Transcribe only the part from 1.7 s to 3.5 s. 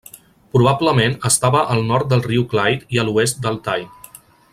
al nord del Riu Clyde i a l'oest